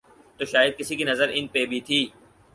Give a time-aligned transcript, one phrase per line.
[0.37, 2.01] تو شاید کسی کی نظر ان پہ بھی تھی۔